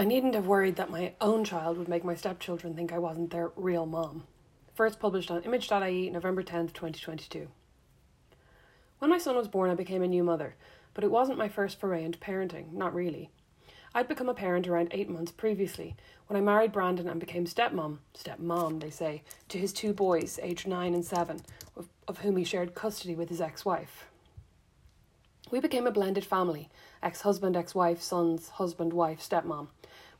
[0.00, 3.32] I needn't have worried that my own child would make my stepchildren think I wasn't
[3.32, 4.22] their real mom.
[4.72, 7.48] First published on image.ie November 10th, 2022.
[8.98, 10.54] When my son was born, I became a new mother,
[10.94, 13.28] but it wasn't my first foray into parenting, not really.
[13.94, 15.96] I'd become a parent around eight months previously,
[16.28, 20.66] when I married Brandin and became stepmom, stepmom, they say, to his two boys, aged
[20.66, 21.42] nine and seven,
[21.76, 24.06] of, of whom he shared custody with his ex wife.
[25.50, 26.70] We became a blended family
[27.02, 29.68] ex husband, ex wife, sons, husband, wife, stepmom.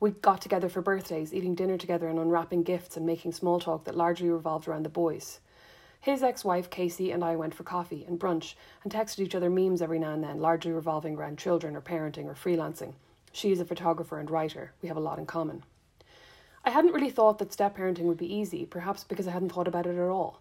[0.00, 3.84] We got together for birthdays, eating dinner together and unwrapping gifts and making small talk
[3.84, 5.40] that largely revolved around the boys.
[6.00, 8.54] His ex wife, Kasey, and I went for coffee and brunch
[8.84, 12.26] and texted each other memes every now and then, largely revolving around children or parenting
[12.26, 12.94] or freelancing.
[13.32, 14.72] She is a photographer and writer.
[14.80, 15.64] We have a lot in common.
[16.64, 19.68] I hadn't really thought that step parenting would be easy, perhaps because I hadn't thought
[19.68, 20.40] about it at all.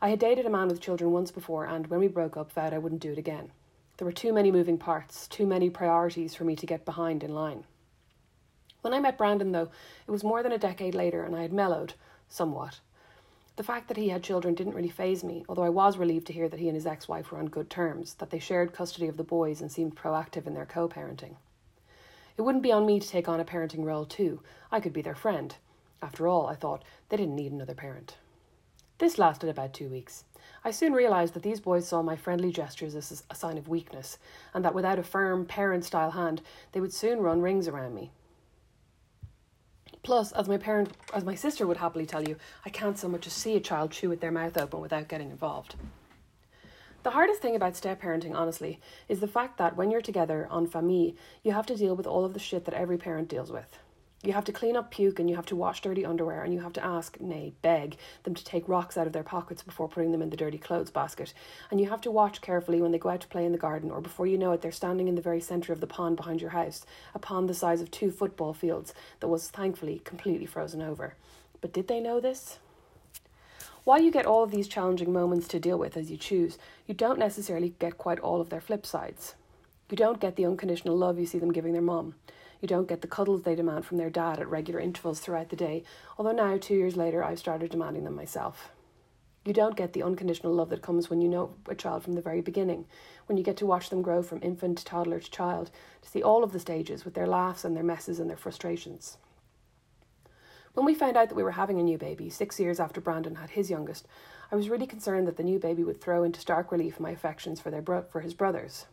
[0.00, 2.74] I had dated a man with children once before, and when we broke up, vowed
[2.74, 3.52] I wouldn't do it again.
[3.96, 7.34] There were too many moving parts, too many priorities for me to get behind in
[7.34, 7.64] line.
[8.82, 9.70] When I met Brandin, though,
[10.06, 11.94] it was more than a decade later, and I had mellowed
[12.28, 12.80] somewhat.
[13.54, 16.32] The fact that he had children didn't really faze me, although I was relieved to
[16.32, 19.06] hear that he and his ex wife were on good terms, that they shared custody
[19.06, 21.36] of the boys and seemed proactive in their co parenting.
[22.36, 24.40] It wouldn't be on me to take on a parenting role, too.
[24.72, 25.54] I could be their friend.
[26.02, 28.16] After all, I thought, they didn't need another parent.
[28.98, 30.24] This lasted about two weeks.
[30.64, 34.18] I soon realised that these boys saw my friendly gestures as a sign of weakness,
[34.54, 38.10] and that without a firm, parent style hand, they would soon run rings around me.
[40.02, 43.26] Plus, as my parent, as my sister would happily tell you, I can't so much
[43.26, 45.76] as see a child chew with their mouth open without getting involved.
[47.04, 50.66] The hardest thing about step parenting, honestly, is the fact that when you're together on
[50.66, 53.78] famille, you have to deal with all of the shit that every parent deals with.
[54.24, 56.60] You have to clean up puke and you have to wash dirty underwear and you
[56.60, 60.12] have to ask, nay, beg, them to take rocks out of their pockets before putting
[60.12, 61.34] them in the dirty clothes basket.
[61.72, 63.90] And you have to watch carefully when they go out to play in the garden,
[63.90, 66.40] or before you know it, they're standing in the very centre of the pond behind
[66.40, 70.82] your house, a pond the size of two football fields that was thankfully completely frozen
[70.82, 71.14] over.
[71.60, 72.60] But did they know this?
[73.82, 76.94] While you get all of these challenging moments to deal with as you choose, you
[76.94, 79.34] don't necessarily get quite all of their flip sides.
[79.90, 82.14] You don't get the unconditional love you see them giving their mum.
[82.62, 85.56] You don't get the cuddles they demand from their dad at regular intervals throughout the
[85.56, 85.82] day,
[86.16, 88.70] although now, two years later, I've started demanding them myself.
[89.44, 92.22] You don't get the unconditional love that comes when you know a child from the
[92.22, 92.86] very beginning,
[93.26, 95.72] when you get to watch them grow from infant to toddler to child,
[96.02, 99.16] to see all of the stages with their laughs and their messes and their frustrations.
[100.74, 103.38] When we found out that we were having a new baby, six years after Brandin
[103.38, 104.06] had his youngest,
[104.52, 107.60] I was really concerned that the new baby would throw into stark relief my affections
[107.60, 108.86] for, their bro- for his brothers.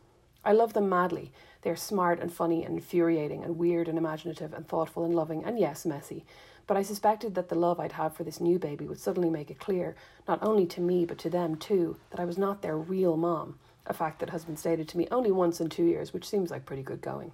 [0.44, 1.32] I love them madly.
[1.62, 5.44] They are smart and funny and infuriating and weird and imaginative and thoughtful and loving
[5.44, 6.24] and yes, messy.
[6.66, 9.50] But I suspected that the love I'd have for this new baby would suddenly make
[9.50, 9.96] it clear,
[10.26, 13.58] not only to me but to them too, that I was not their real mom,
[13.86, 16.50] a fact that has been stated to me only once in two years, which seems
[16.50, 17.32] like pretty good going.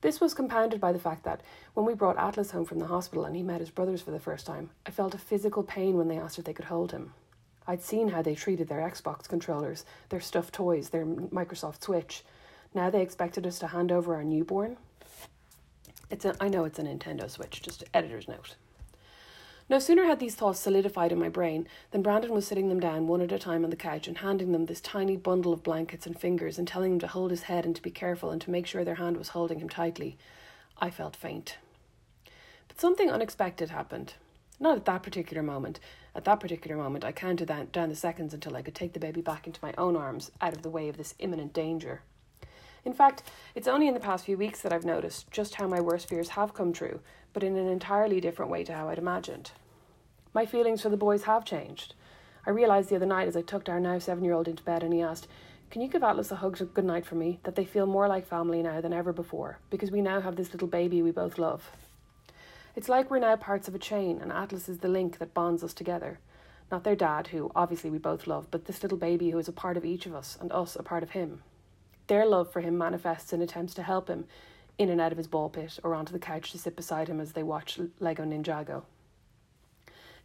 [0.00, 1.42] This was compounded by the fact that
[1.74, 4.20] when we brought Atlas home from the hospital and he met his brothers for the
[4.20, 7.14] first time, I felt a physical pain when they asked if they could hold him.
[7.68, 12.24] I'd seen how they treated their Xbox controllers, their stuffed toys, their Microsoft Switch.
[12.74, 14.78] Now they expected us to hand over our newborn.
[16.10, 18.56] It's a, I know it's a Nintendo Switch, just editor's note.
[19.68, 23.06] No sooner had these thoughts solidified in my brain than Brandin was sitting them down
[23.06, 26.06] one at a time on the couch and handing them this tiny bundle of blankets
[26.06, 28.50] and fingers and telling them to hold his head and to be careful and to
[28.50, 30.16] make sure their hand was holding him tightly.
[30.78, 31.58] I felt faint.
[32.66, 34.14] But something unexpected happened.
[34.60, 35.78] Not at that particular moment.
[36.14, 39.20] At that particular moment, I counted down the seconds until I could take the baby
[39.20, 42.02] back into my own arms, out of the way of this imminent danger.
[42.84, 43.22] In fact,
[43.54, 46.30] it's only in the past few weeks that I've noticed just how my worst fears
[46.30, 47.00] have come true,
[47.32, 49.52] but in an entirely different way to how I'd imagined.
[50.34, 51.94] My feelings for the boys have changed.
[52.46, 54.82] I realised the other night as I tucked our now seven year old into bed
[54.82, 55.28] and he asked,
[55.70, 57.38] Can you give Atlas a hug good night for me?
[57.44, 60.52] That they feel more like family now than ever before, because we now have this
[60.52, 61.70] little baby we both love.
[62.78, 65.64] It's like we're now parts of a chain, and Atlas is the link that bonds
[65.64, 66.20] us together.
[66.70, 69.52] Not their dad, who obviously we both love, but this little baby who is a
[69.52, 71.42] part of each of us, and us a part of him.
[72.06, 74.26] Their love for him manifests in attempts to help him
[74.78, 77.18] in and out of his ball pit or onto the couch to sit beside him
[77.18, 78.84] as they watch Lego Ninjago.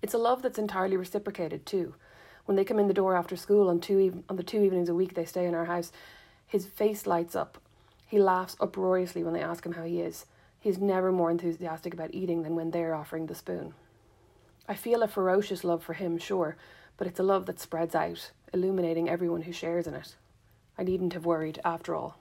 [0.04, 1.96] It's a love that's entirely reciprocated too.
[2.46, 4.94] When they come in the door after school on two on the two evenings a
[4.94, 5.92] week they stay in our house,
[6.46, 7.58] his face lights up.
[8.06, 10.28] He laughs uproariously when they ask him how he is.
[10.64, 13.74] He is never more enthusiastic about eating than when they're offering the spoon.
[14.66, 16.56] I feel a ferocious love for him, sure,
[16.96, 20.16] but it's a love that spreads out, illuminating everyone who shares in it.
[20.78, 22.18] I needn't have worried after all.